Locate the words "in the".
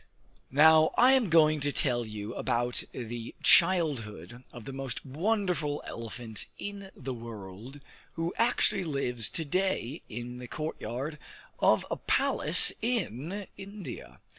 6.57-7.13, 10.09-10.47